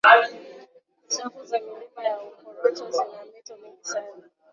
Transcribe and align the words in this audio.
safu 1.07 1.43
za 1.49 1.59
milima 1.59 2.03
ya 2.03 2.19
uporoto 2.21 2.91
zina 2.91 3.25
mito 3.33 3.57
mingi 3.61 3.83
sana 3.83 4.25